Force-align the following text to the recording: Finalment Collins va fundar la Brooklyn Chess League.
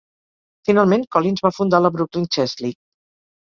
Finalment 0.69 1.05
Collins 1.15 1.43
va 1.49 1.51
fundar 1.57 1.83
la 1.85 1.93
Brooklyn 1.99 2.27
Chess 2.37 2.57
League. 2.65 2.81